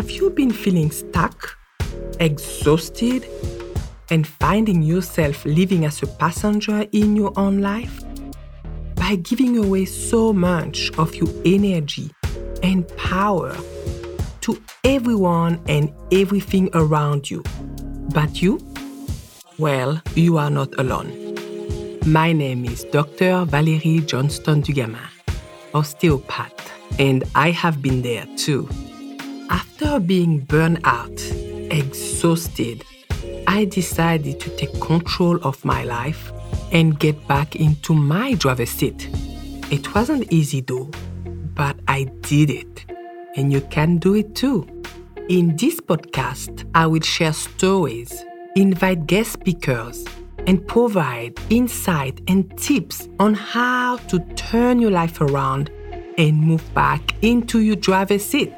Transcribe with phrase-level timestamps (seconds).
[0.00, 1.58] Have you been feeling stuck,
[2.20, 3.26] exhausted,
[4.08, 8.02] and finding yourself living as a passenger in your own life?
[8.94, 12.10] By giving away so much of your energy
[12.62, 13.54] and power
[14.40, 17.42] to everyone and everything around you.
[18.14, 18.58] But you?
[19.58, 21.12] Well, you are not alone.
[22.06, 23.44] My name is Dr.
[23.44, 25.10] Valerie Johnston Dugamin,
[25.74, 28.66] osteopath, and I have been there too.
[29.50, 31.20] After being burned out,
[31.72, 32.84] exhausted,
[33.48, 36.30] I decided to take control of my life
[36.70, 39.08] and get back into my driver's seat.
[39.72, 40.88] It wasn't easy though,
[41.56, 42.84] but I did it,
[43.34, 44.68] and you can do it too.
[45.28, 50.04] In this podcast, I will share stories, invite guest speakers,
[50.46, 55.70] and provide insight and tips on how to turn your life around
[56.18, 58.54] and move back into your driver's seat.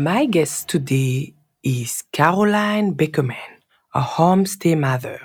[0.00, 3.58] My guest today is Caroline Beckerman,
[3.92, 5.18] a homestay mother.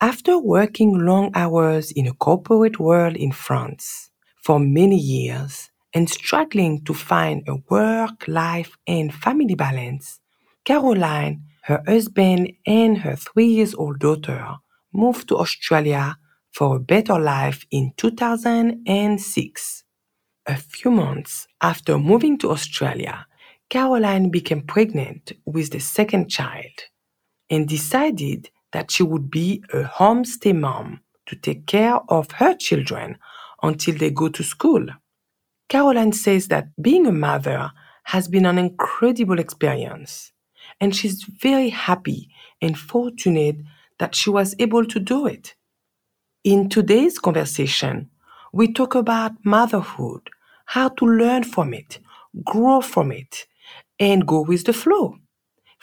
[0.00, 4.08] After working long hours in a corporate world in France
[4.42, 10.18] for many years and struggling to find a work, life, and family balance,
[10.64, 14.54] Caroline her husband and her three years old daughter
[14.94, 16.16] moved to Australia
[16.52, 19.84] for a better life in 2006.
[20.46, 23.26] A few months after moving to Australia,
[23.68, 26.84] Caroline became pregnant with the second child
[27.50, 33.18] and decided that she would be a homestay mom to take care of her children
[33.62, 34.86] until they go to school.
[35.68, 37.72] Caroline says that being a mother
[38.04, 40.32] has been an incredible experience
[40.80, 42.28] and she's very happy
[42.62, 43.56] and fortunate
[43.98, 45.54] that she was able to do it.
[46.44, 48.10] In today's conversation,
[48.52, 50.30] we talk about motherhood,
[50.66, 51.98] how to learn from it,
[52.44, 53.46] grow from it,
[53.98, 55.16] and go with the flow.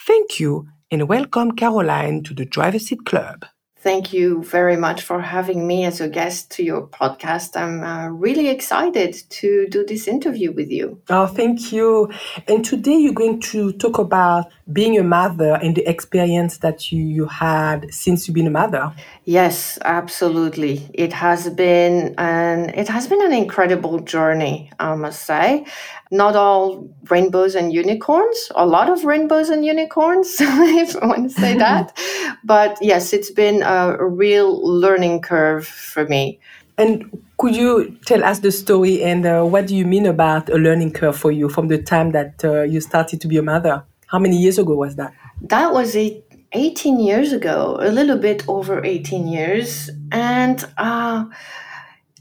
[0.06, 3.46] Thank you and welcome Caroline to the Driver Seat Club.
[3.84, 7.58] Thank you very much for having me as a guest to your podcast.
[7.58, 11.02] I'm uh, really excited to do this interview with you.
[11.10, 12.10] Oh, thank you.
[12.48, 17.04] And today you're going to talk about being a mother and the experience that you,
[17.04, 18.96] you had since you've been a mother.
[19.26, 20.90] Yes, absolutely.
[20.94, 25.66] It has been an it has been an incredible journey, I must say
[26.14, 31.42] not all rainbows and unicorns, a lot of rainbows and unicorns, if I want to
[31.42, 31.98] say that.
[32.44, 34.50] but yes, it's been a, real
[34.82, 36.40] learning curve for me.
[36.78, 40.58] And could you tell us the story and uh, what do you mean about a
[40.58, 43.84] learning curve for you from the time that uh, you started to be a mother?
[44.08, 45.14] How many years ago was that?
[45.42, 46.24] That was eight,
[46.54, 49.90] 18 years ago, a little bit over 18 years.
[50.12, 51.26] And uh,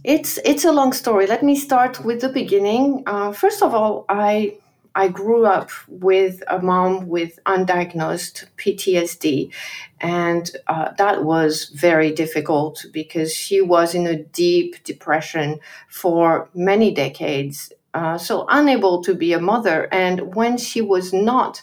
[0.04, 1.26] it's it's a long story.
[1.26, 3.04] Let me start with the beginning.
[3.06, 4.56] Uh, first of all, I
[4.94, 9.52] I grew up with a mom with undiagnosed PTSD,
[10.00, 16.92] and uh, that was very difficult because she was in a deep depression for many
[16.92, 17.72] decades.
[17.94, 21.62] Uh, so unable to be a mother, and when she was not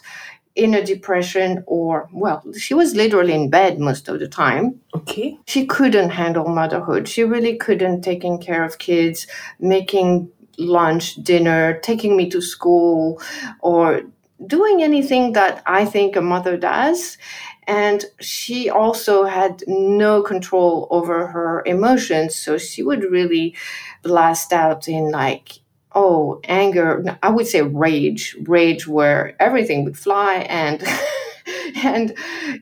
[0.56, 5.38] in a depression or well she was literally in bed most of the time okay
[5.46, 9.28] she couldn't handle motherhood she really couldn't taking care of kids
[9.60, 10.28] making
[10.60, 13.20] lunch dinner taking me to school
[13.60, 14.02] or
[14.46, 17.18] doing anything that i think a mother does.
[17.66, 23.54] And she also had no control over her emotions so she would really
[24.02, 25.60] blast out in like
[25.94, 30.82] oh anger i would say rage rage where everything would fly and
[31.84, 32.14] and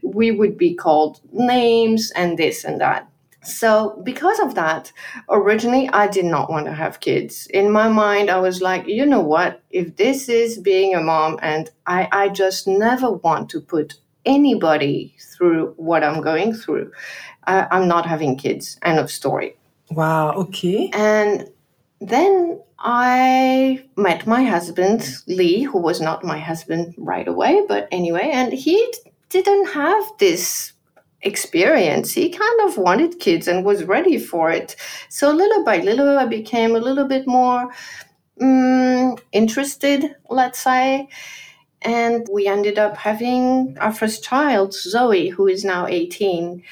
[0.03, 3.09] we would be called names and this and that
[3.49, 4.93] so because of that
[5.29, 7.47] originally i did not want to have kids.
[7.49, 9.63] In my mind i was like you know what?
[9.71, 13.95] If this is being a mom and i i just never want to put
[14.25, 16.91] anybody through what i'm going through
[17.47, 18.79] I, i'm not having kids.
[18.83, 19.57] End of story.
[19.91, 20.91] Wow okay.
[20.93, 21.49] And
[22.01, 28.31] then I met my husband, Lee, who was not my husband right away, but anyway,
[28.33, 28.95] and he
[29.31, 30.73] didn't have this
[31.23, 32.13] experience.
[32.13, 34.77] He kind of wanted kids and was ready for it.
[35.09, 37.71] So little by little, I became a little bit more
[38.41, 41.09] um, interested, let's say.
[41.83, 46.63] And we ended up having our first child, Zoe, who is now 18.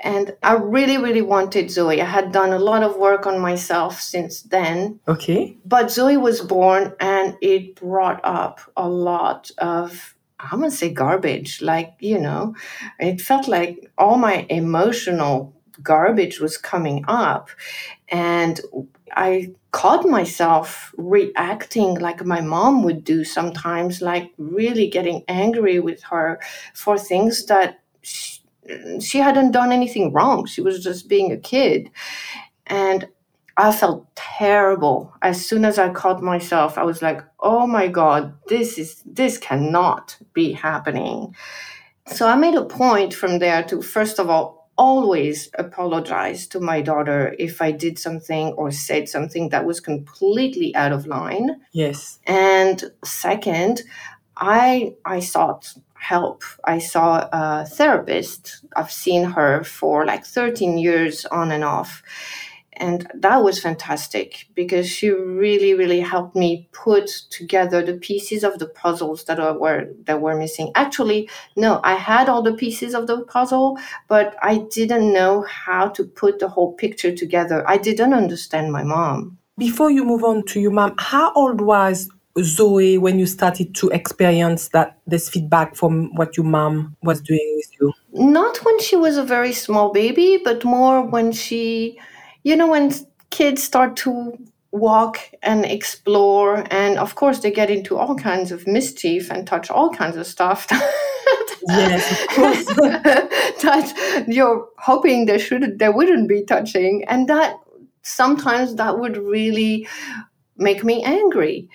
[0.00, 2.00] And I really, really wanted Zoe.
[2.00, 5.00] I had done a lot of work on myself since then.
[5.08, 5.56] Okay.
[5.64, 11.60] But Zoe was born and it brought up a lot of, I'm to say garbage.
[11.62, 12.54] Like, you know,
[12.98, 17.50] it felt like all my emotional garbage was coming up.
[18.08, 18.60] And
[19.12, 26.02] I caught myself reacting like my mom would do sometimes, like really getting angry with
[26.04, 26.40] her
[26.74, 28.40] for things that she,
[29.00, 30.46] she hadn't done anything wrong.
[30.46, 31.90] She was just being a kid.
[32.66, 33.08] And
[33.58, 35.12] I felt terrible.
[35.20, 39.36] As soon as I caught myself, I was like, "Oh my god, this is this
[39.36, 41.34] cannot be happening."
[42.06, 46.80] So I made a point from there to first of all always apologize to my
[46.80, 51.60] daughter if I did something or said something that was completely out of line.
[51.72, 52.20] Yes.
[52.26, 53.82] And second,
[54.36, 56.44] I I sought help.
[56.64, 58.64] I saw a therapist.
[58.76, 62.02] I've seen her for like 13 years on and off
[62.78, 68.58] and that was fantastic because she really really helped me put together the pieces of
[68.58, 70.70] the puzzles that were that were missing.
[70.74, 73.78] Actually no i had all the pieces of the puzzle
[74.08, 77.68] but i didn't know how to put the whole picture together.
[77.68, 79.38] I didn't understand my mom.
[79.56, 82.08] Before you move on to your mom how old was
[82.42, 87.52] zoe when you started to experience that this feedback from what your mom was doing
[87.56, 87.92] with you?
[88.12, 91.98] Not when she was a very small baby but more when she
[92.48, 92.90] you know, when
[93.28, 94.32] kids start to
[94.72, 99.70] walk and explore, and of course, they get into all kinds of mischief and touch
[99.70, 100.66] all kinds of stuff.
[101.68, 102.64] yes, of course.
[103.62, 107.56] that you're hoping they should they wouldn't be touching, and that
[108.00, 109.86] sometimes that would really
[110.56, 111.68] make me angry.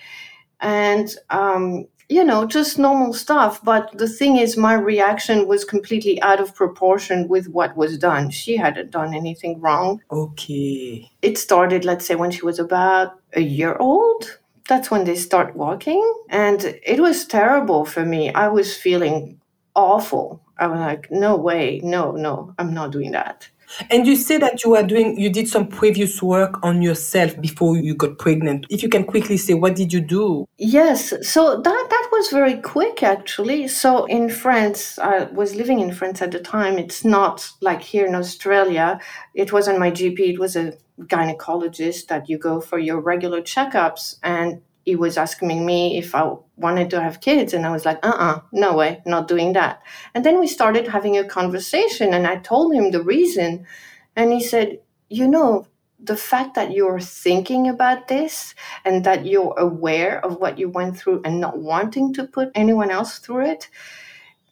[0.60, 3.62] And um, you know, just normal stuff.
[3.62, 8.30] But the thing is, my reaction was completely out of proportion with what was done.
[8.30, 10.02] She hadn't done anything wrong.
[10.10, 11.10] Okay.
[11.22, 14.38] It started, let's say, when she was about a year old.
[14.68, 16.02] That's when they start walking.
[16.30, 18.32] And it was terrible for me.
[18.32, 19.40] I was feeling
[19.74, 20.40] awful.
[20.58, 23.48] I was like, no way, no, no, I'm not doing that.
[23.90, 27.76] And you say that you were doing, you did some previous work on yourself before
[27.76, 28.66] you got pregnant.
[28.70, 30.46] If you can quickly say, what did you do?
[30.58, 33.66] Yes, so that that was very quick actually.
[33.66, 36.78] So in France, I was living in France at the time.
[36.78, 39.00] It's not like here in Australia.
[39.34, 40.20] It wasn't my GP.
[40.34, 45.66] It was a gynecologist that you go for your regular checkups, and he was asking
[45.66, 46.24] me if I
[46.56, 47.52] wanted to have kids.
[47.52, 49.82] And I was like, uh uh-uh, uh no way, not doing that.
[50.14, 53.66] And then we started having a conversation, and I told him the reason.
[54.14, 54.78] And he said,
[55.08, 55.66] You know,
[56.04, 58.54] the fact that you're thinking about this
[58.84, 62.90] and that you're aware of what you went through and not wanting to put anyone
[62.90, 63.68] else through it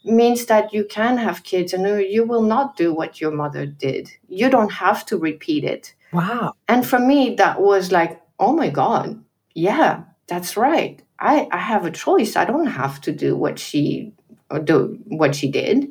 [0.05, 4.11] means that you can have kids and you will not do what your mother did.
[4.29, 5.95] You don't have to repeat it.
[6.13, 6.55] Wow.
[6.69, 9.23] And for me, that was like, oh my God,
[9.55, 11.03] yeah, that's right.
[11.19, 12.35] I, I have a choice.
[12.37, 14.13] I don't have to do what she
[14.65, 15.89] do what she did.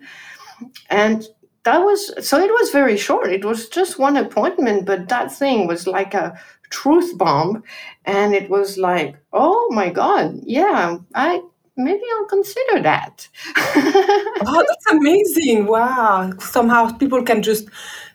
[0.89, 1.25] And
[1.63, 3.31] that was so it was very short.
[3.31, 6.39] It was just one appointment, but that thing was like a
[6.71, 7.63] truth bomb.
[8.05, 11.41] And it was like, oh my God, yeah, I
[11.77, 13.27] maybe I'll consider that.
[13.57, 15.67] oh, that's amazing.
[15.67, 16.31] Wow.
[16.39, 17.69] Somehow people can just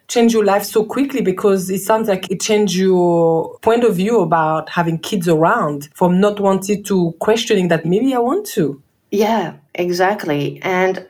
[0.08, 4.20] change your life so quickly because it sounds like it changed your point of view
[4.20, 8.80] about having kids around from not wanting to questioning that maybe I want to.
[9.10, 10.60] Yeah, exactly.
[10.62, 11.06] And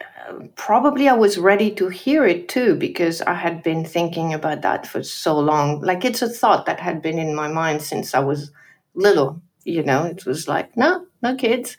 [0.56, 4.87] probably I was ready to hear it too because I had been thinking about that
[4.87, 5.81] for so long.
[5.81, 8.50] Like it's a thought that had been in my mind since I was
[8.94, 9.40] little.
[9.64, 11.77] You know, it was like, no, no kids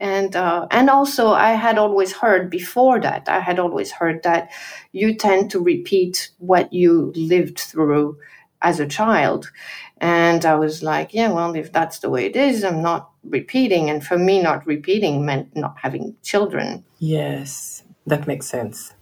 [0.00, 4.50] and uh, and also I had always heard before that I had always heard that
[4.92, 8.18] you tend to repeat what you lived through
[8.60, 9.50] as a child,
[9.98, 13.88] and I was like, yeah, well, if that's the way it is, I'm not repeating,
[13.88, 16.84] and for me, not repeating meant not having children.
[16.98, 17.73] Yes,
[18.06, 18.94] that makes sense.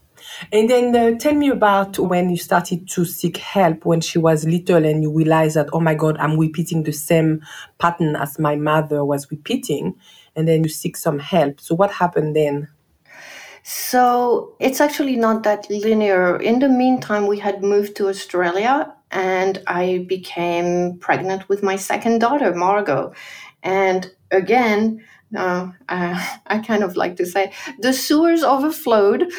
[0.52, 4.44] And then uh, tell me about when you started to seek help when she was
[4.44, 7.42] little and you realized that, oh my God, I'm repeating the same
[7.78, 9.94] pattern as my mother was repeating
[10.37, 11.61] and then you seek some help.
[11.61, 12.68] So, what happened then?
[13.64, 16.37] So, it's actually not that linear.
[16.37, 22.21] In the meantime, we had moved to Australia and I became pregnant with my second
[22.21, 23.12] daughter, Margot.
[23.62, 25.04] And again,
[25.37, 29.21] uh, I, I kind of like to say the sewers overflowed.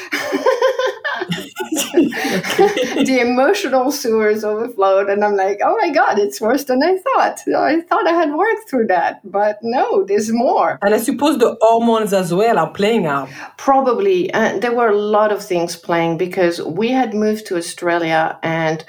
[1.94, 7.40] the emotional sewers overflowed, and I'm like, oh my god, it's worse than I thought.
[7.56, 10.80] I thought I had worked through that, but no, there's more.
[10.82, 13.30] And I suppose the hormones as well are playing out.
[13.58, 18.40] Probably, uh, there were a lot of things playing because we had moved to Australia,
[18.42, 18.84] and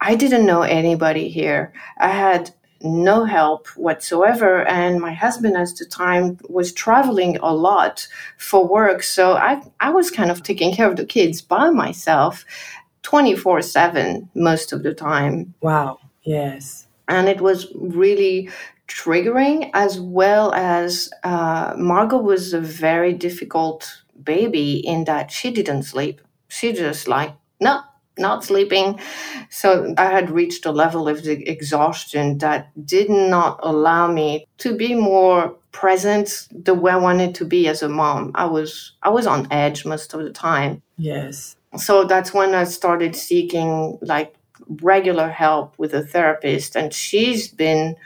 [0.00, 1.72] I didn't know anybody here.
[1.98, 2.50] I had
[2.84, 4.66] no help whatsoever.
[4.68, 9.02] And my husband at the time was traveling a lot for work.
[9.02, 12.44] So I, I was kind of taking care of the kids by myself
[13.02, 15.54] 24 7 most of the time.
[15.60, 15.98] Wow.
[16.22, 16.86] Yes.
[17.08, 18.50] And it was really
[18.88, 25.84] triggering as well as uh, Margot was a very difficult baby in that she didn't
[25.84, 26.20] sleep.
[26.48, 27.80] She just like, no,
[28.18, 29.00] not sleeping.
[29.50, 34.94] So I had reached a level of exhaustion that did not allow me to be
[34.94, 38.30] more present the way I wanted to be as a mom.
[38.34, 40.82] I was I was on edge most of the time.
[40.96, 41.56] Yes.
[41.76, 44.34] So that's when I started seeking like
[44.82, 47.96] regular help with a therapist and she's been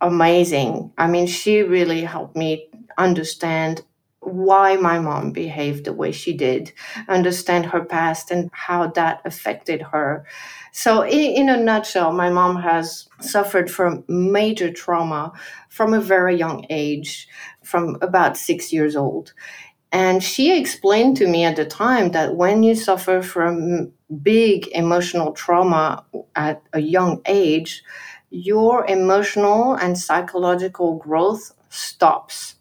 [0.00, 0.92] amazing.
[0.98, 3.82] I mean, she really helped me understand
[4.22, 6.72] why my mom behaved the way she did,
[7.08, 10.24] understand her past and how that affected her.
[10.72, 15.32] So, in, in, a nutshell, my mom has suffered from major trauma
[15.68, 17.28] from a very young age,
[17.64, 19.32] from about six years old.
[19.90, 25.32] And she explained to me at the time that when you suffer from big emotional
[25.32, 27.82] trauma at a young age,
[28.30, 32.54] your emotional and psychological growth stops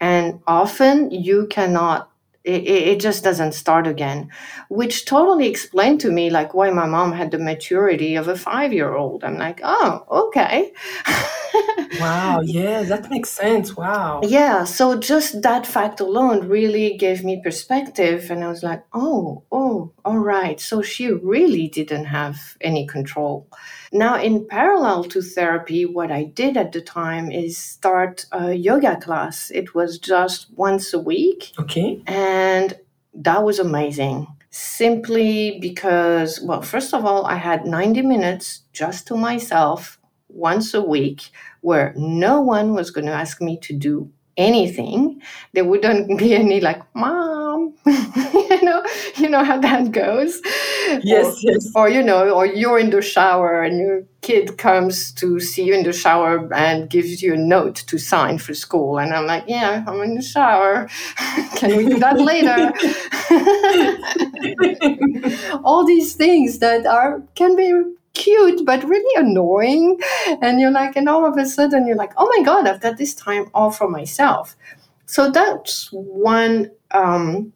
[0.00, 2.10] and often you cannot
[2.44, 4.30] it, it just doesn't start again
[4.68, 8.72] which totally explained to me like why my mom had the maturity of a five
[8.72, 10.72] year old i'm like oh okay
[12.00, 17.40] wow yeah that makes sense wow yeah so just that fact alone really gave me
[17.42, 22.86] perspective and i was like oh oh all right so she really didn't have any
[22.86, 23.46] control
[23.92, 28.96] now, in parallel to therapy, what I did at the time is start a yoga
[28.96, 29.50] class.
[29.50, 31.52] It was just once a week.
[31.58, 32.02] Okay.
[32.06, 32.78] And
[33.14, 34.26] that was amazing.
[34.50, 39.98] Simply because, well, first of all, I had 90 minutes just to myself
[40.36, 41.30] once a week
[41.62, 45.22] where no one was going to ask me to do anything.
[45.52, 48.84] There wouldn't be any like, mom, you know,
[49.16, 50.40] you know how that goes.
[51.02, 51.72] Yes, or, yes.
[51.74, 55.74] Or you know, or you're in the shower and your kid comes to see you
[55.74, 59.44] in the shower and gives you a note to sign for school, and I'm like,
[59.46, 60.88] yeah, I'm in the shower.
[61.56, 62.72] Can we do that later?
[65.64, 67.72] All these things that are can be
[68.16, 70.00] cute but really annoying.
[70.42, 72.96] And you're like and all of a sudden you're like oh my god i've got
[72.96, 74.56] this time all for myself.
[75.06, 77.52] So that's one um,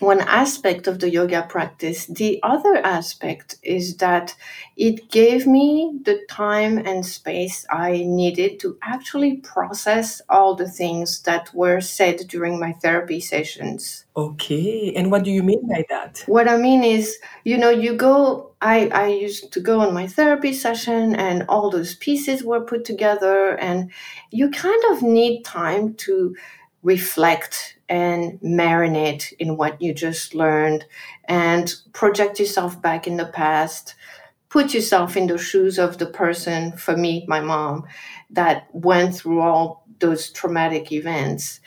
[0.00, 2.06] one aspect of the yoga practice.
[2.06, 4.34] The other aspect is that
[4.76, 11.22] it gave me the time and space I needed to actually process all the things
[11.22, 14.04] that were said during my therapy sessions.
[14.16, 14.92] Okay.
[14.94, 16.24] And what do you mean by that?
[16.26, 20.06] What I mean is, you know, you go, I, I used to go on my
[20.06, 23.90] therapy session and all those pieces were put together, and
[24.30, 26.34] you kind of need time to
[26.82, 30.84] reflect and marinate in what you just learned
[31.26, 33.94] and project yourself back in the past.
[34.48, 37.84] Put yourself in the shoes of the person for me my mom
[38.30, 41.60] that went through all those traumatic events.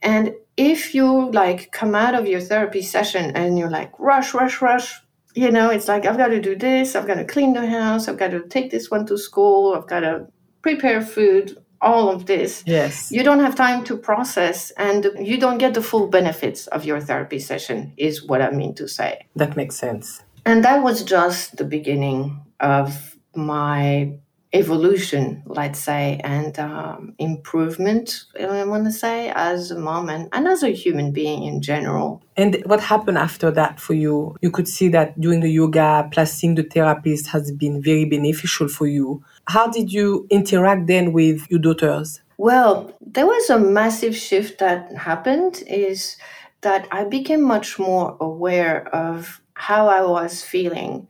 [0.00, 4.62] And if you like come out of your therapy session and you're like rush rush
[4.62, 4.94] rush
[5.34, 6.94] you know it's like i've got to do this.
[6.94, 8.06] I've got to clean the house.
[8.06, 9.74] I've got to take this one to school.
[9.74, 10.28] I've got to
[10.62, 15.58] prepare food all of this yes you don't have time to process and you don't
[15.58, 19.56] get the full benefits of your therapy session is what i mean to say that
[19.56, 24.12] makes sense and that was just the beginning of my
[24.54, 30.46] evolution, let's say, and um, improvement, I want to say, as a mom and, and
[30.46, 32.22] as a human being in general.
[32.36, 34.36] And what happened after that for you?
[34.40, 38.68] You could see that doing the yoga plus seeing the therapist has been very beneficial
[38.68, 39.24] for you.
[39.46, 42.20] How did you interact then with your daughters?
[42.38, 46.16] Well, there was a massive shift that happened is
[46.62, 51.06] that I became much more aware of how I was feeling.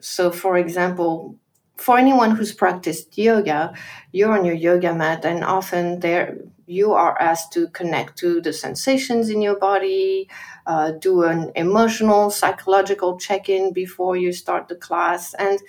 [0.00, 1.36] So, for example,
[1.76, 3.74] for anyone who's practiced yoga,
[4.12, 8.52] you're on your yoga mat, and often there you are asked to connect to the
[8.52, 10.28] sensations in your body,
[10.66, 15.60] uh, do an emotional, psychological check in before you start the class, and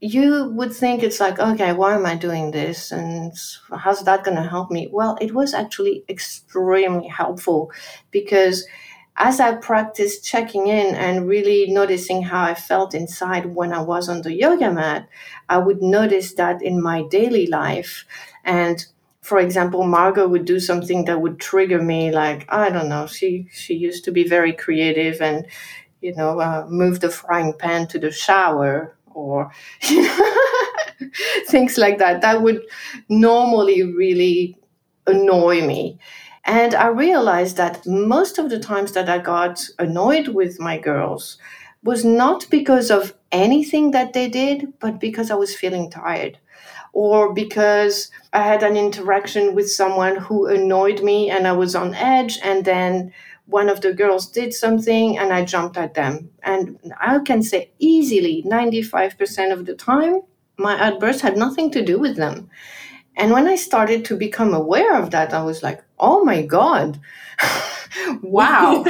[0.00, 2.92] you would think it's like, okay, why am I doing this?
[2.92, 3.32] And
[3.76, 4.88] how's that going to help me?
[4.92, 7.72] Well, it was actually extremely helpful
[8.12, 8.64] because
[9.16, 14.08] as I practiced checking in and really noticing how I felt inside when I was
[14.08, 15.08] on the yoga mat,
[15.48, 18.04] I would notice that in my daily life.
[18.44, 18.84] And
[19.22, 23.48] for example, Margot would do something that would trigger me, like I don't know, she
[23.50, 25.44] she used to be very creative and
[26.00, 29.50] you know uh, move the frying pan to the shower or
[31.48, 32.20] things like that.
[32.20, 32.62] That would
[33.08, 34.56] normally really
[35.06, 35.98] annoy me.
[36.44, 41.38] And I realized that most of the times that I got annoyed with my girls
[41.84, 46.38] was not because of anything that they did, but because I was feeling tired.
[46.92, 51.94] or because I had an interaction with someone who annoyed me and I was on
[51.94, 53.12] edge, and then
[53.48, 56.30] one of the girls did something and I jumped at them.
[56.42, 60.20] And I can say easily 95% of the time,
[60.58, 62.50] my outburst had nothing to do with them.
[63.16, 67.00] And when I started to become aware of that, I was like, oh my God,
[68.22, 68.82] wow.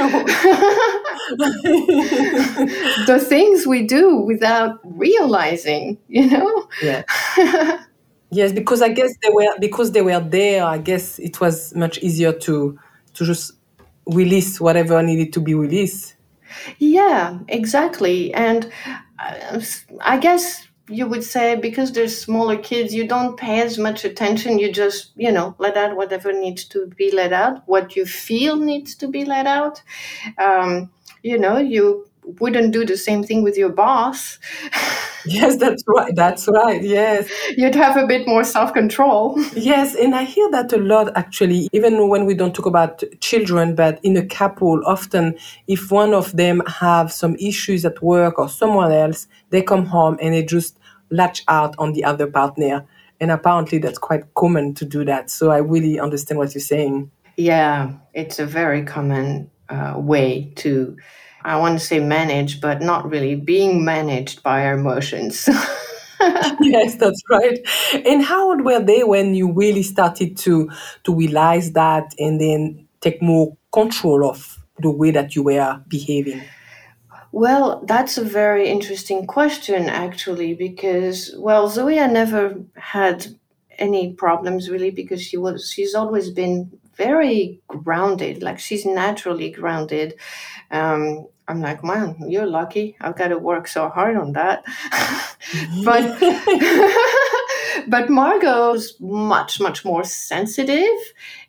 [3.06, 6.68] the things we do without realizing, you know?
[6.82, 7.04] Yeah.
[8.30, 11.98] yes, because I guess they were because they were there, I guess it was much
[11.98, 12.78] easier to
[13.14, 13.52] to just
[14.08, 16.14] release whatever needed to be released.
[16.78, 18.32] Yeah, exactly.
[18.34, 18.70] And
[19.18, 19.60] uh,
[20.00, 24.58] I guess you would say because there's smaller kids you don't pay as much attention
[24.58, 28.56] you just you know let out whatever needs to be let out what you feel
[28.56, 29.82] needs to be let out
[30.38, 30.90] um,
[31.22, 32.07] you know you
[32.40, 34.38] wouldn't do the same thing with your boss
[35.24, 40.24] yes that's right that's right yes you'd have a bit more self-control yes and i
[40.24, 44.26] hear that a lot actually even when we don't talk about children but in a
[44.26, 45.34] couple often
[45.66, 50.18] if one of them have some issues at work or someone else they come home
[50.20, 50.78] and they just
[51.10, 52.86] latch out on the other partner.
[53.20, 55.30] And apparently that's quite common to do that.
[55.30, 57.10] So I really understand what you're saying.
[57.36, 60.96] Yeah, it's a very common uh, way to,
[61.48, 65.48] I want to say manage, but not really being managed by our emotions.
[66.60, 67.58] yes, that's right.
[68.04, 70.70] And how old were they when you really started to
[71.04, 76.42] to realize that and then take more control of the way that you were behaving?
[77.32, 83.26] Well, that's a very interesting question, actually, because well, Zoe never had
[83.78, 90.14] any problems really because she was she's always been very grounded, like she's naturally grounded.
[90.70, 92.96] Um, I'm like, man, you're lucky.
[93.00, 94.64] I've got to work so hard on that.
[95.84, 96.20] but
[97.88, 100.98] but Margot's much much more sensitive,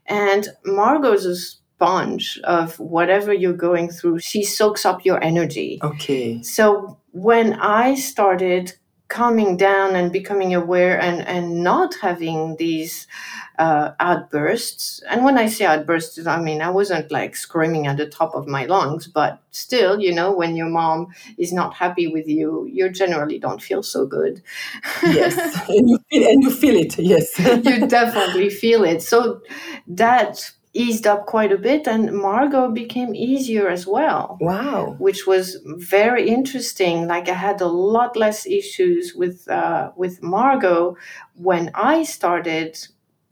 [0.06, 4.20] and Margot's a sponge of whatever you're going through.
[4.20, 5.79] She soaks up your energy.
[5.83, 6.42] Okay.
[6.44, 8.74] So when I started
[9.09, 13.07] calming down and becoming aware and, and not having these
[13.57, 15.01] uh, outbursts.
[15.09, 18.48] And when I say outbursts, I mean, I wasn't like screaming at the top of
[18.48, 22.89] my lungs, but still, you know, when your mom is not happy with you, you
[22.89, 24.41] generally don't feel so good.
[25.03, 25.35] yes.
[25.69, 26.98] and, you feel, and you feel it.
[27.00, 27.37] Yes.
[27.39, 29.01] you definitely feel it.
[29.01, 29.41] So
[29.87, 34.38] that eased up quite a bit and Margot became easier as well.
[34.40, 34.96] Wow.
[35.00, 37.08] Which was very interesting.
[37.08, 40.96] Like I had a lot less issues with uh, with Margot
[41.36, 42.77] when I started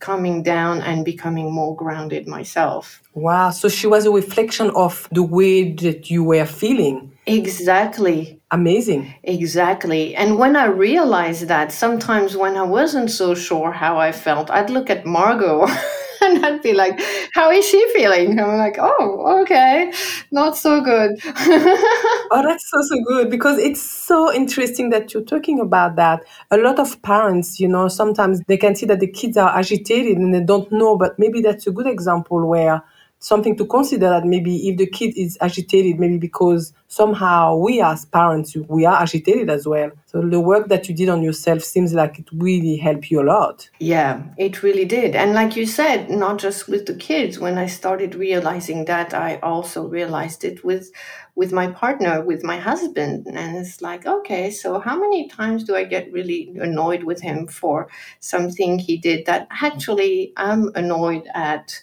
[0.00, 3.02] coming down and becoming more grounded myself.
[3.14, 3.50] Wow.
[3.50, 7.12] So she was a reflection of the way that you were feeling.
[7.26, 8.40] Exactly.
[8.50, 9.12] Amazing.
[9.24, 10.14] Exactly.
[10.14, 14.70] And when I realized that, sometimes when I wasn't so sure how I felt, I'd
[14.70, 15.66] look at Margot
[16.22, 17.00] and I'd be like,
[17.34, 19.92] "How is she feeling?" I'm like, "Oh, okay,
[20.30, 25.60] not so good." oh, that's so so good because it's so interesting that you're talking
[25.60, 26.24] about that.
[26.50, 30.16] A lot of parents, you know, sometimes they can see that the kids are agitated
[30.18, 32.82] and they don't know, but maybe that's a good example where
[33.20, 38.04] something to consider that maybe if the kid is agitated, maybe because somehow we as
[38.04, 39.90] parents, we are agitated as well.
[40.06, 43.24] So the work that you did on yourself seems like it really helped you a
[43.24, 43.68] lot.
[43.80, 45.16] Yeah, it really did.
[45.16, 49.36] And like you said, not just with the kids, when I started realizing that, I
[49.42, 50.90] also realized it with
[51.34, 53.26] with my partner, with my husband.
[53.28, 57.46] And it's like, okay, so how many times do I get really annoyed with him
[57.46, 61.80] for something he did that actually I'm annoyed at?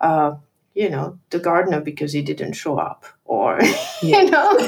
[0.00, 0.34] Uh,
[0.74, 3.60] you know, the gardener because he didn't show up, or,
[4.02, 4.58] you know,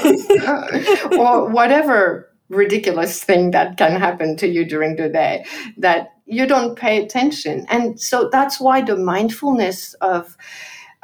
[1.19, 5.43] or whatever ridiculous thing that can happen to you during the day
[5.77, 7.65] that you don't pay attention.
[7.69, 10.37] And so that's why the mindfulness of,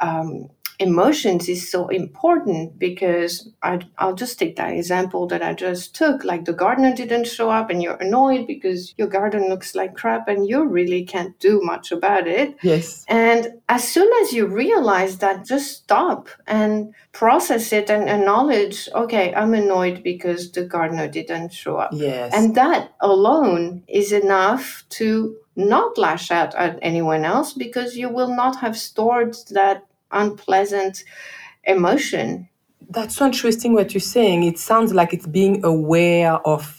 [0.00, 0.48] um,
[0.82, 6.24] emotions is so important because I, will just take that example that I just took.
[6.24, 10.28] Like the gardener didn't show up and you're annoyed because your garden looks like crap
[10.28, 12.56] and you really can't do much about it.
[12.62, 13.04] Yes.
[13.08, 19.34] And as soon as you realize that, just stop and process it and acknowledge, okay,
[19.34, 21.90] I'm annoyed because the gardener didn't show up.
[21.92, 22.32] Yes.
[22.34, 28.34] And that alone is enough to not lash out at anyone else because you will
[28.34, 31.04] not have stored that unpleasant
[31.64, 32.48] emotion.
[32.90, 34.44] That's so interesting what you're saying.
[34.44, 36.78] It sounds like it's being aware of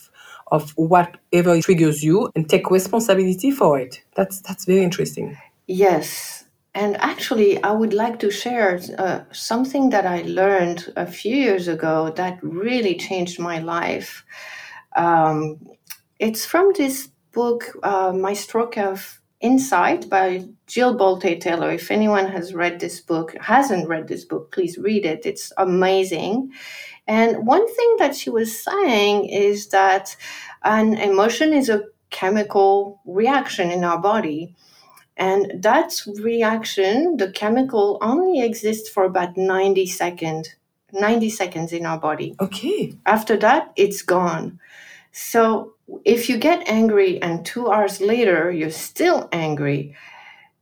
[0.52, 4.02] of whatever triggers you and take responsibility for it.
[4.16, 5.38] That's that's very interesting.
[5.68, 6.46] Yes.
[6.76, 11.68] And actually, I would like to share uh, something that I learned a few years
[11.68, 14.26] ago that really changed my life.
[14.96, 15.60] Um,
[16.20, 21.72] it's from this book, uh, My Stroke of Insight by Jill Bolte Taylor.
[21.72, 25.26] If anyone has read this book, hasn't read this book, please read it.
[25.26, 26.54] It's amazing.
[27.08, 30.16] And one thing that she was saying is that
[30.64, 34.56] an emotion is a chemical reaction in our body.
[35.18, 40.56] And that reaction, the chemical, only exists for about 90 seconds.
[40.94, 42.36] 90 seconds in our body.
[42.40, 42.94] Okay.
[43.06, 44.60] After that, it's gone.
[45.14, 49.96] So if you get angry and two hours later you're still angry,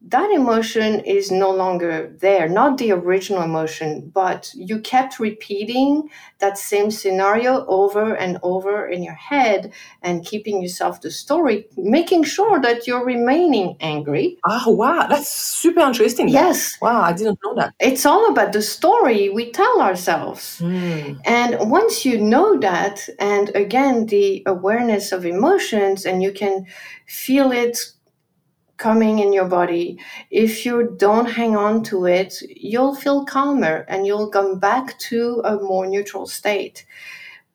[0.07, 6.09] that emotion is no longer there, not the original emotion, but you kept repeating
[6.39, 12.23] that same scenario over and over in your head and keeping yourself the story, making
[12.23, 14.39] sure that you're remaining angry.
[14.47, 15.05] Oh, wow.
[15.07, 16.29] That's super interesting.
[16.29, 16.77] Yes.
[16.81, 17.75] Wow, I didn't know that.
[17.79, 20.59] It's all about the story we tell ourselves.
[20.61, 21.21] Mm.
[21.25, 26.65] And once you know that, and again, the awareness of emotions, and you can
[27.05, 27.77] feel it
[28.81, 29.99] coming in your body,
[30.31, 35.41] if you don't hang on to it, you'll feel calmer and you'll come back to
[35.45, 36.85] a more neutral state.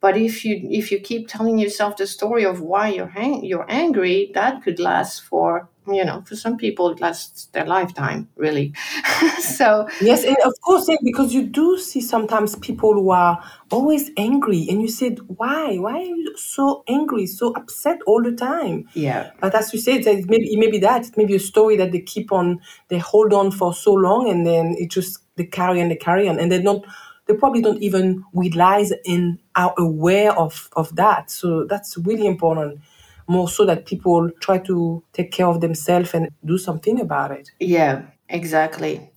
[0.00, 3.66] But if you if you keep telling yourself the story of why you're hang- you're
[3.68, 8.72] angry, that could last for you know for some people it lasts their lifetime really.
[9.38, 14.10] so Yes, and of course, yeah, because you do see sometimes people who are always
[14.16, 15.76] angry, and you said, "Why?
[15.78, 20.06] Why are you so angry, so upset all the time?" yeah, But as you said,
[20.06, 22.60] it may, it may be that it may be a story that they keep on,
[22.88, 26.28] they hold on for so long, and then it just they carry on, they carry
[26.28, 26.84] on, and they don't,
[27.26, 31.30] they probably don't even realize and are aware of of that.
[31.30, 32.80] So that's really important.
[33.28, 37.50] More so that people try to take care of themselves and do something about it.
[37.60, 39.10] yeah, exactly.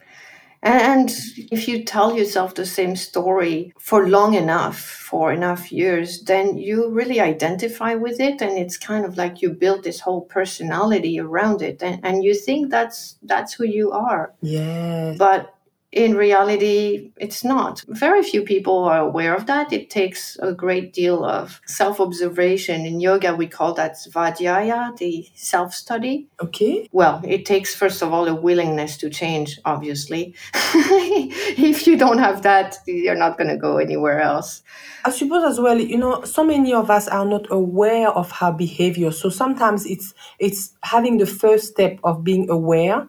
[0.62, 6.58] And if you tell yourself the same story for long enough, for enough years, then
[6.58, 11.18] you really identify with it, and it's kind of like you build this whole personality
[11.18, 14.34] around it, and, and you think that's that's who you are.
[14.42, 15.16] Yeah.
[15.18, 15.56] But
[15.92, 17.84] in reality, it's not.
[17.88, 19.74] Very few people are aware of that.
[19.74, 22.86] It takes a great deal of self observation.
[22.86, 26.28] In yoga, we call that svadhyaya, the self study.
[26.42, 26.88] Okay.
[26.92, 30.36] Well, it takes, first of all, a willingness to change, obviously.
[30.54, 34.62] if you don't have that, you're not going to go anywhere else.
[35.06, 38.54] I suppose as well, you know, so many of us are not aware of our
[38.54, 39.12] behavior.
[39.12, 43.08] So sometimes it's it's having the first step of being aware,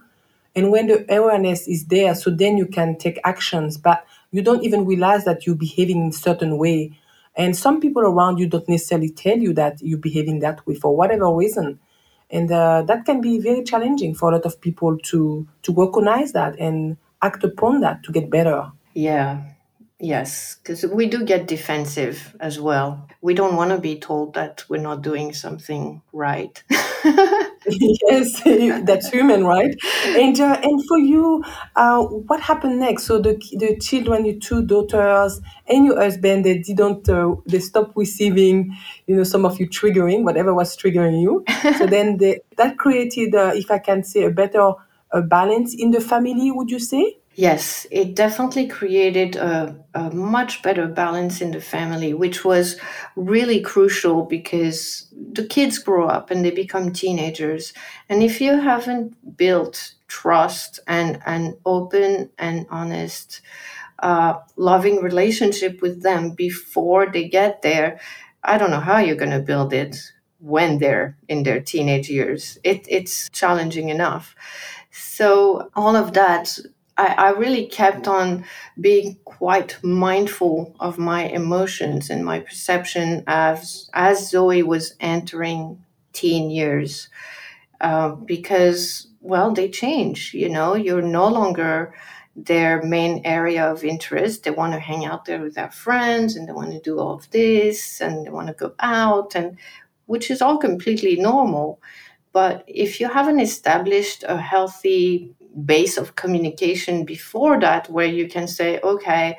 [0.55, 3.79] and when the awareness is there, so then you can take actions.
[3.79, 6.99] But you don't even realize that you're behaving in certain way,
[7.37, 10.97] and some people around you don't necessarily tell you that you're behaving that way for
[10.97, 11.79] whatever reason,
[12.31, 16.33] and uh, that can be very challenging for a lot of people to to recognize
[16.33, 18.73] that and act upon that to get better.
[18.95, 19.43] Yeah.
[20.03, 23.07] Yes, because we do get defensive as well.
[23.21, 26.63] We don't want to be told that we're not doing something right.
[27.69, 28.43] yes,
[28.87, 29.75] that's human, right?
[30.07, 31.45] And uh, and for you,
[31.77, 33.05] uh, what happened next?
[33.05, 37.93] So the the children, your two daughters, and your husband, they didn't, uh, they stopped
[37.95, 38.75] receiving,
[39.07, 41.45] you know, some of you triggering, whatever was triggering you.
[41.77, 44.73] so then they, that created, uh, if I can say, a better
[45.13, 46.51] uh, balance in the family.
[46.51, 47.19] Would you say?
[47.41, 52.79] Yes, it definitely created a, a much better balance in the family, which was
[53.17, 57.73] really crucial because the kids grow up and they become teenagers.
[58.11, 63.41] And if you haven't built trust and an open and honest,
[64.01, 68.01] uh, loving relationship with them before they get there,
[68.45, 69.97] I don't know how you're going to build it
[70.41, 72.59] when they're in their teenage years.
[72.65, 74.35] It, it's challenging enough.
[74.91, 76.59] So, all of that
[77.01, 78.45] I, I really kept on
[78.79, 85.83] being quite mindful of my emotions and my perception as as Zoe was entering
[86.13, 87.09] teen years,
[87.81, 90.35] uh, because well, they change.
[90.35, 91.95] You know, you're no longer
[92.37, 94.45] their main area of interest.
[94.45, 97.15] They want to hang out there with their friends, and they want to do all
[97.15, 99.57] of this, and they want to go out, and
[100.05, 101.81] which is all completely normal.
[102.33, 105.35] But if you haven't established a healthy
[105.65, 109.37] base of communication before that where you can say okay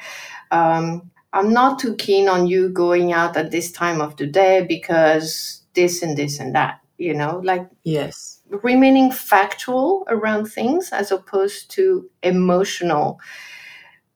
[0.52, 4.66] um, i'm not too keen on you going out at this time of the day
[4.68, 8.42] because this and this and that you know like Yes.
[8.64, 13.20] remaining factual around things as opposed to emotional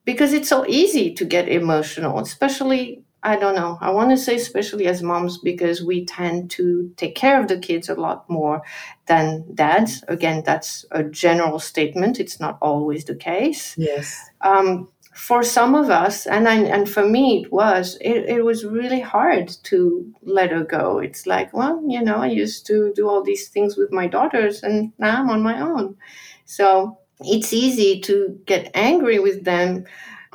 [0.04, 4.36] because it's so easy to get emotional especially i don't know i want to say
[4.36, 8.62] especially as moms because we tend to take care of the kids a lot more
[9.08, 14.30] than dads again that's a general statement it's not always the case Yes.
[14.42, 18.66] um, for some of us, and I, and for me it was, it, it was
[18.66, 21.00] really hard to let her go.
[21.00, 24.62] It's like, well, you know, I used to do all these things with my daughters,
[24.62, 25.96] and now I'm on my own.
[26.44, 29.86] So it's easy to get angry with them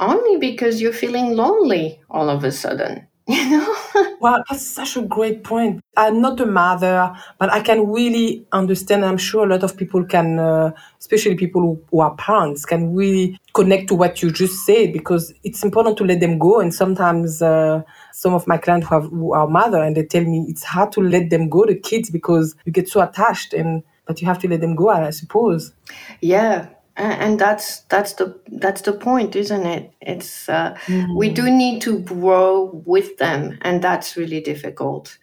[0.01, 3.07] only because you're feeling lonely all of a sudden.
[3.31, 3.77] You know?
[4.21, 5.85] well, that's such a great point.
[5.97, 9.05] I'm not a mother, but I can really understand.
[9.05, 12.93] I'm sure a lot of people can, uh, especially people who, who, are parents, can
[12.93, 16.59] really connect to what you just said because it's important to let them go.
[16.59, 17.83] And sometimes uh,
[18.13, 20.91] some of my clients who, have, who are mother and they tell me it's hard
[20.93, 24.41] to let them go, the kids, because you get so attached and but you have
[24.41, 25.73] to let them go, I suppose.
[26.21, 26.67] Yeah,
[27.01, 31.17] and that's that's the that's the point isn't it it's uh, mm-hmm.
[31.17, 35.19] we do need to grow with them and that's really difficult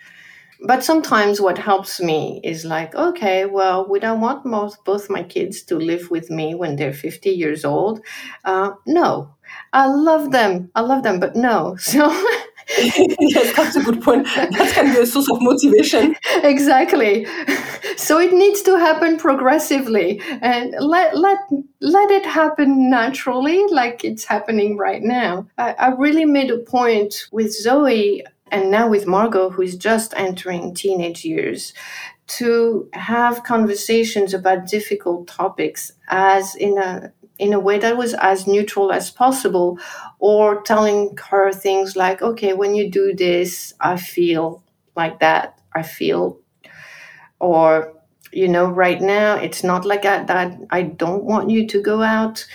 [0.66, 5.22] but sometimes what helps me is like okay well we don't want most both my
[5.24, 8.02] kids to live with me when they're 50 years old
[8.46, 9.36] uh, no
[9.74, 12.12] i love them i love them but no so
[12.78, 14.26] yes, that's a good point.
[14.26, 16.16] That can be a source of motivation.
[16.44, 17.26] Exactly.
[17.98, 21.40] So it needs to happen progressively and let let
[21.82, 25.48] let it happen naturally, like it's happening right now.
[25.58, 30.14] I, I really made a point with Zoe and now with Margot, who is just
[30.16, 31.74] entering teenage years,
[32.28, 38.48] to have conversations about difficult topics as in a in a way that was as
[38.48, 39.80] neutral as possible,
[40.20, 44.64] or telling her things like, okay, when you do this, I feel
[44.96, 45.60] like that.
[45.74, 46.40] I feel,
[47.40, 47.94] or,
[48.32, 50.58] you know, right now, it's not like I, that.
[50.70, 52.46] I don't want you to go out.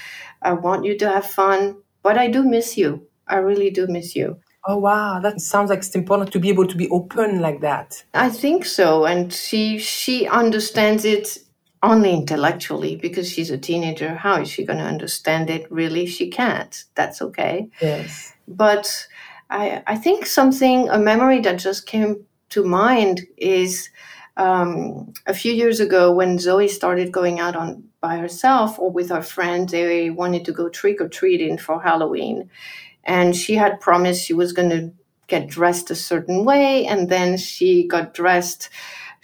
[0.42, 3.06] I want you to have fun, but I do miss you.
[3.28, 4.38] I really do miss you.
[4.66, 8.04] Oh wow, that sounds like it's important to be able to be open like that.
[8.14, 11.38] I think so, and she she understands it
[11.82, 14.14] only intellectually because she's a teenager.
[14.14, 15.70] How is she going to understand it?
[15.70, 16.84] Really, she can't.
[16.94, 17.68] That's okay.
[17.80, 18.32] Yes.
[18.46, 19.06] But
[19.50, 23.90] I, I think something, a memory that just came to mind is
[24.36, 29.10] um, a few years ago when Zoe started going out on by herself or with
[29.10, 29.72] her friends.
[29.72, 32.50] They wanted to go trick or treating for Halloween,
[33.04, 34.92] and she had promised she was going to
[35.28, 38.68] get dressed a certain way, and then she got dressed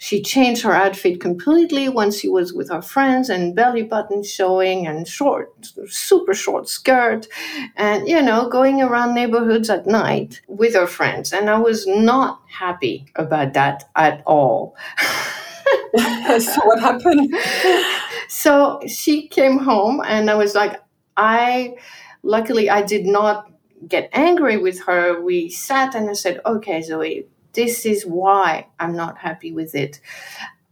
[0.01, 4.87] she changed her outfit completely when she was with her friends and belly button showing
[4.87, 7.27] and short, super short skirt
[7.75, 11.33] and, you know, going around neighborhoods at night with her friends.
[11.33, 14.77] And I was not happy about that at all.
[15.97, 17.35] so what happened?
[18.29, 20.79] so she came home and I was like,
[21.17, 21.75] I,
[22.23, 23.51] luckily I did not
[23.85, 25.21] get angry with her.
[25.21, 29.99] We sat and I said, okay, Zoe, this is why I'm not happy with it.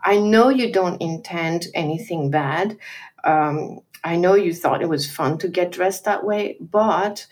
[0.04, 2.78] I know you don't intend anything bad.
[3.24, 7.26] Um, I know you thought it was fun to get dressed that way, but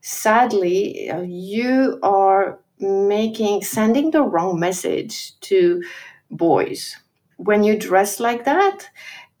[0.00, 5.82] sadly, uh, you are making sending the wrong message to
[6.30, 6.96] boys
[7.36, 8.88] when you dress like that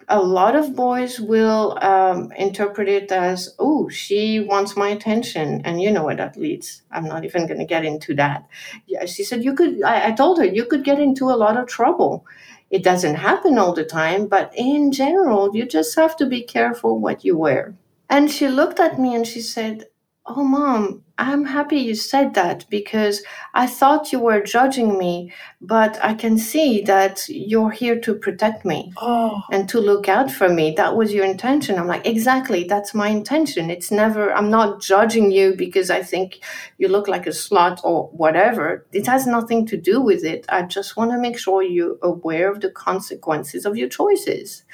[0.08, 5.62] a lot of boys will um, interpret it as, oh, she wants my attention.
[5.64, 6.82] And you know where that leads.
[6.90, 8.46] I'm not even going to get into that.
[8.86, 11.56] Yeah, she said, you could, I, I told her, you could get into a lot
[11.56, 12.26] of trouble.
[12.70, 16.98] It doesn't happen all the time, but in general, you just have to be careful
[16.98, 17.74] what you wear.
[18.08, 19.86] And she looked at me and she said,
[20.24, 23.22] Oh, mom, I'm happy you said that because
[23.54, 28.64] I thought you were judging me, but I can see that you're here to protect
[28.64, 29.40] me oh.
[29.52, 30.74] and to look out for me.
[30.76, 31.78] That was your intention.
[31.78, 33.70] I'm like, exactly, that's my intention.
[33.70, 36.40] It's never, I'm not judging you because I think
[36.78, 38.84] you look like a slut or whatever.
[38.92, 40.44] It has nothing to do with it.
[40.48, 44.64] I just want to make sure you're aware of the consequences of your choices.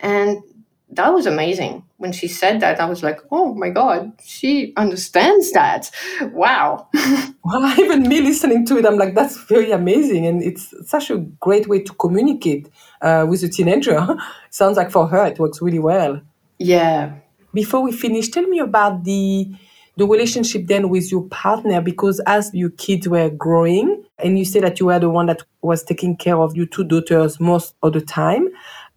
[0.00, 0.38] And
[0.90, 1.84] that was amazing.
[1.98, 5.90] When she said that, I was like, oh my God, she understands that.
[6.32, 6.88] Wow.
[7.44, 10.26] well, even me listening to it, I'm like, that's very amazing.
[10.26, 12.68] And it's such a great way to communicate
[13.02, 14.06] uh, with a teenager.
[14.50, 16.20] Sounds like for her, it works really well.
[16.58, 17.14] Yeah.
[17.52, 19.50] Before we finish, tell me about the
[19.96, 24.62] the relationship then with your partner because as your kids were growing and you said
[24.62, 27.94] that you were the one that was taking care of your two daughters most of
[27.94, 28.48] the time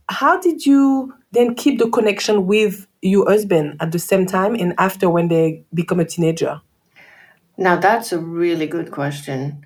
[0.10, 4.74] how did you then keep the connection with your husband at the same time and
[4.78, 6.62] after when they become a teenager?
[7.58, 9.66] Now, that's a really good question.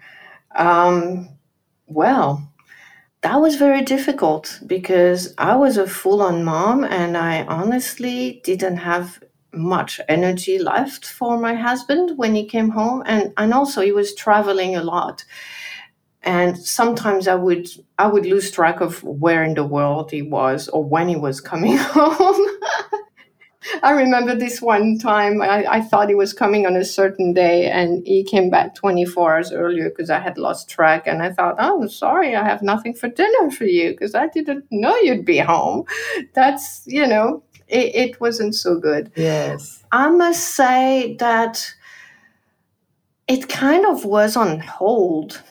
[0.55, 1.29] Um,
[1.87, 2.51] well,
[3.21, 8.77] that was very difficult because I was a full on mom and I honestly didn't
[8.77, 9.19] have
[9.51, 13.01] much energy left for my husband when he came home.
[13.05, 15.23] And, and also, he was traveling a lot
[16.25, 20.67] and sometimes i would i would lose track of where in the world he was
[20.69, 22.47] or when he was coming home
[23.83, 27.69] I remember this one time I, I, thought he was coming on a certain day
[27.69, 31.07] and he came back 24 hours earlier because I had lost track.
[31.07, 34.65] And I thought, oh, sorry, I have nothing for dinner for you because I didn't
[34.71, 35.85] know you'd be home.
[36.33, 39.11] That's, you know, it, it wasn't so good.
[39.15, 39.83] Yes.
[39.91, 41.73] I must say that
[43.27, 45.41] it kind of was on hold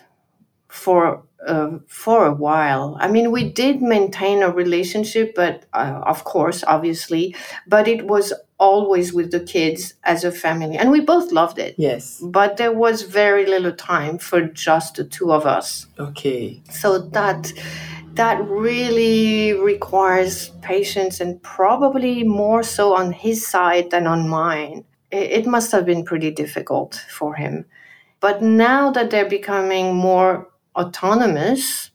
[0.74, 2.96] for uh, for a while.
[2.98, 8.32] I mean, we did maintain a relationship, but uh, of course, obviously, but it was
[8.58, 11.74] always with the kids as a family, and we both loved it.
[11.78, 12.20] Yes.
[12.22, 15.86] But there was very little time for just the two of us.
[15.98, 16.60] Okay.
[16.70, 17.52] So that
[18.14, 24.84] that really requires patience and probably more so on his side than on mine.
[25.10, 27.64] It, it must have been pretty difficult for him.
[28.20, 31.90] But now that they're becoming more autonomous,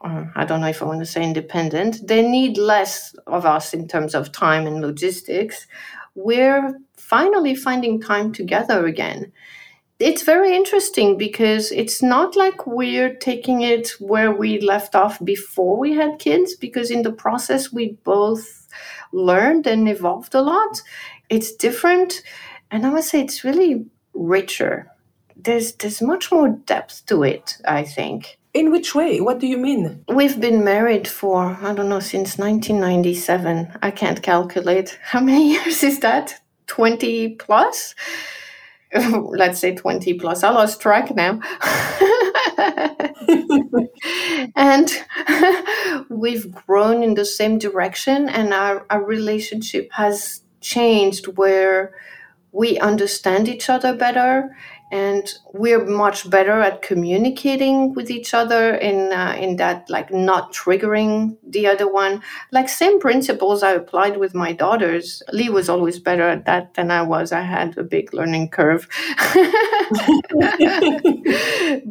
[0.00, 3.72] or I don't know if I want to say independent, they need less of us
[3.72, 5.66] in terms of time and logistics.
[6.14, 9.32] We're finally finding time together again.
[9.98, 15.78] It's very interesting because it's not like we're taking it where we left off before
[15.78, 18.66] we had kids, because in the process, we both
[19.12, 20.82] learned and evolved a lot.
[21.28, 22.22] It's different.
[22.72, 24.90] And I would say, it's really richer
[25.44, 28.38] there's there's much more depth to it i think.
[28.54, 29.18] In which way?
[29.18, 30.04] What do you mean?
[30.08, 34.98] We've been married for i don't know since 1997 i can't calculate.
[35.02, 36.40] How many years is that?
[36.66, 37.94] 20 plus?
[38.94, 40.42] Let's say 20 plus.
[40.42, 41.40] I lost track now.
[44.54, 44.90] And
[46.08, 51.94] we've grown in the same direction and our, our relationship has changed where
[52.52, 54.54] we understand each other better
[54.92, 60.52] and we're much better at communicating with each other in uh, in that like not
[60.52, 62.22] triggering the other one.
[62.52, 65.22] Like same principles i applied with my daughters.
[65.32, 67.32] Lee was always better at that than i was.
[67.32, 68.86] I had a big learning curve.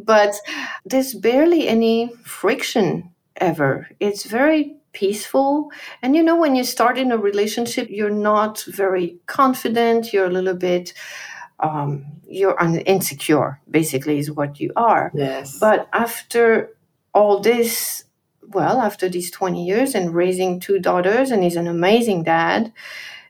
[0.04, 0.34] But
[0.84, 3.88] there's barely any friction ever.
[3.98, 5.70] It's very peaceful.
[6.02, 10.30] And you know, when you start in a relationship, you're not very confident, you're a
[10.30, 10.92] little bit
[11.62, 15.10] um, you're insecure basically is what you are.
[15.14, 15.58] Yes.
[15.58, 16.70] But after
[17.14, 18.04] all this
[18.48, 22.72] well after these 20 years and raising two daughters and he's an amazing dad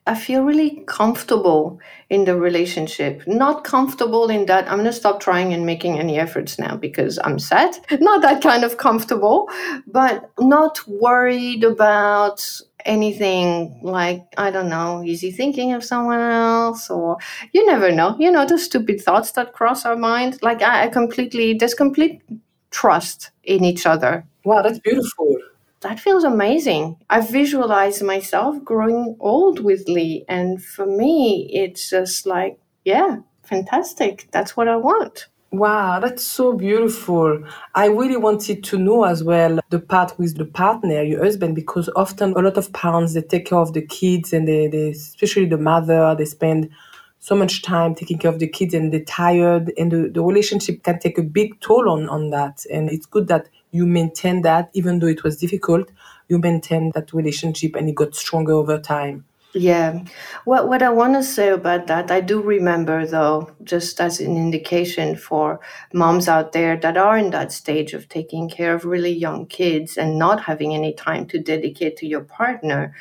[0.07, 1.79] i feel really comfortable
[2.11, 3.23] in the relationship.
[3.27, 7.19] Not comfortable in that i'm going to stop trying and making any efforts now because
[7.25, 7.77] i'm sad.
[8.01, 9.49] Not that kind of comfortable
[9.87, 12.45] but not worried about
[12.85, 17.17] anything like i don't know is he thinking of someone else or
[17.53, 18.17] you never know.
[18.19, 20.38] You know the stupid thoughts that cross our mind.
[20.43, 22.23] Like i, I completely there's complete
[22.71, 24.25] trust in each other.
[24.45, 25.37] Wow that's beautiful
[25.83, 32.27] that feels amazing i visualize myself growing old with lee and for me it's just
[32.27, 37.45] like yeah fantastic that's what i want Wow, that's so beautiful.
[37.75, 41.90] I really wanted to know as well the part with the partner, your husband, because
[41.95, 45.45] often a lot of parents they take care of the kids and they, they especially
[45.45, 46.71] the mother, they spend
[47.18, 50.83] so much time taking care of the kids and they're tired and the, the relationship
[50.85, 52.64] can take a big toll on, on that.
[52.73, 55.91] And it's good that you maintain that even though it was difficult,
[56.29, 59.25] you maintain that relationship and it got stronger over time.
[59.55, 60.05] Yeah.
[60.45, 64.37] What what I want to say about that, I do remember though, just as an
[64.37, 65.61] indication for
[65.93, 69.99] moms out there that are in that stage of taking care of really young kids
[69.99, 72.95] and not having any time to dedicate to your partner.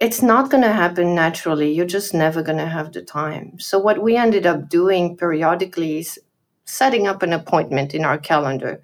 [0.00, 1.72] It's not going to happen naturally.
[1.72, 3.58] You're just never going to have the time.
[3.60, 6.18] So what we ended up doing periodically is
[6.64, 8.80] setting up an appointment in our calendar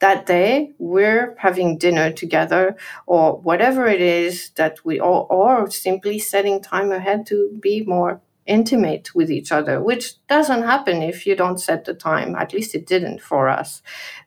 [0.00, 6.18] that day we're having dinner together or whatever it is that we all or simply
[6.18, 11.34] setting time ahead to be more intimate with each other which doesn't happen if you
[11.34, 12.36] don't set the time.
[12.36, 13.82] At least it didn't for us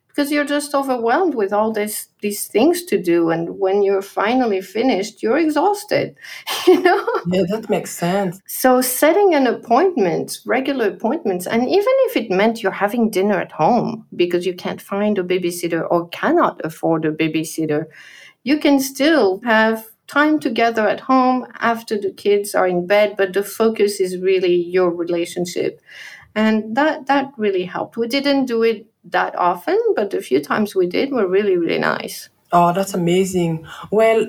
[0.09, 4.61] because you're just overwhelmed with all this these things to do and when you're finally
[4.61, 6.17] finished you're exhausted
[6.67, 7.07] you know?
[7.27, 8.41] Yeah that makes sense.
[8.47, 13.51] So setting an appointment regular appointments and even if it meant you're having dinner at
[13.51, 17.85] home because you can't find a babysitter or cannot afford a babysitter
[18.43, 23.31] you can still have time together at home after the kids are in bed but
[23.33, 25.79] the focus is really your relationship.
[26.35, 27.97] And that that really helped.
[27.97, 31.79] We didn't do it that often, but the few times we did were really, really
[31.79, 32.29] nice.
[32.51, 33.65] Oh, that's amazing.
[33.91, 34.27] Well,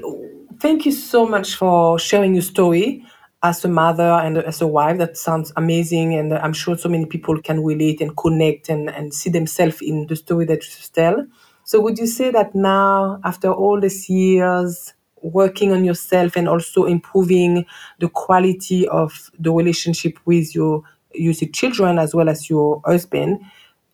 [0.61, 3.05] thank you so much for sharing your story
[3.43, 4.99] as a mother and as a wife.
[4.99, 6.15] That sounds amazing.
[6.15, 10.07] And I'm sure so many people can relate and connect and, and see themselves in
[10.07, 11.27] the story that you tell.
[11.65, 14.93] So, would you say that now, after all these years,
[15.23, 17.65] working on yourself and also improving
[17.99, 23.41] the quality of the relationship with your your children as well as your husband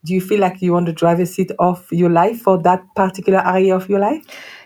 [0.06, 3.42] do you feel like you're on the driver's seat of your life for that particular
[3.46, 4.22] area of your life?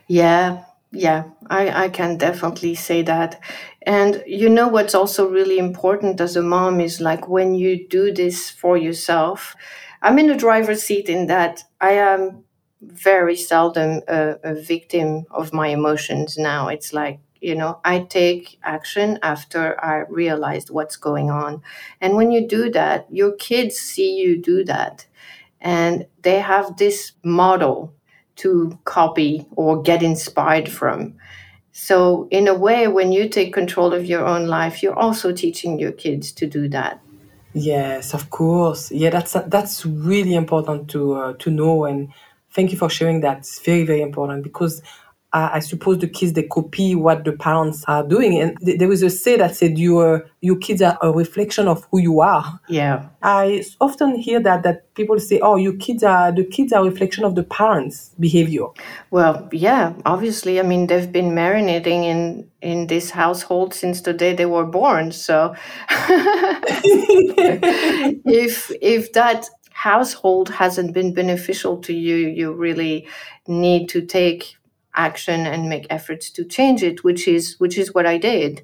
[0.09, 3.41] Yeah yeah I, I can definitely say that.
[3.82, 8.12] And you know what's also really important as a mom is like when you do
[8.12, 9.55] this for yourself
[10.03, 12.45] i'm in the driver's seat in that i am
[12.82, 16.68] very seldom a, a victim of my emotions now.
[16.68, 21.62] It's like you know i take action after i realized what's going on.
[22.01, 25.07] And when you do that your kids see you do that
[25.61, 27.92] and they have this model
[28.36, 31.14] to copy or get inspired from.
[31.72, 35.78] So in a way when you take control of your own life you're also teaching
[35.78, 37.00] your kids to do that.
[37.52, 38.90] Yes of course.
[38.90, 41.84] Yeah that's that's really important to uh, to know.
[41.84, 42.08] And
[42.50, 43.38] thank you for sharing that.
[43.38, 44.82] It's very very important because
[45.33, 48.89] uh, I suppose the kids they copy what the parents are doing, and th- there
[48.89, 52.61] was a say that said your your kids are a reflection of who you are.
[52.68, 56.83] Yeah, I often hear that that people say, "Oh, your kids are the kids are
[56.83, 58.66] a reflection of the parents' behavior."
[59.11, 64.35] Well, yeah, obviously, I mean they've been marinating in in this household since the day
[64.35, 65.12] they were born.
[65.12, 65.55] So
[68.26, 73.07] if if that household hasn't been beneficial to you, you really
[73.47, 74.57] need to take
[74.95, 78.62] action and make efforts to change it, which is which is what I did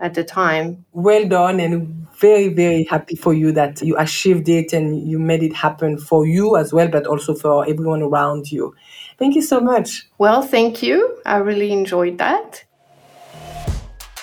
[0.00, 0.84] at the time.
[0.92, 5.42] Well done and very, very happy for you that you achieved it and you made
[5.42, 8.74] it happen for you as well, but also for everyone around you.
[9.18, 10.08] Thank you so much.
[10.18, 11.18] Well, thank you.
[11.24, 12.64] I really enjoyed that.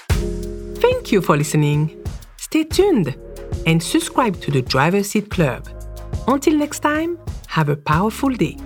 [0.09, 2.03] Thank you for listening.
[2.37, 3.15] Stay tuned
[3.65, 5.67] and subscribe to the Driver Seat Club.
[6.27, 7.17] Until next time,
[7.47, 8.57] have a powerful day.